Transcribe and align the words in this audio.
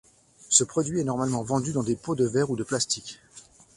Ce 0.49 0.63
produit 0.63 0.99
est 0.99 1.03
normalement 1.03 1.43
vendu 1.43 1.73
dans 1.73 1.83
des 1.83 1.95
pots 1.95 2.15
de 2.15 2.25
verre 2.25 2.49
ou 2.49 2.55
de 2.55 2.63
plastique. 2.63 3.19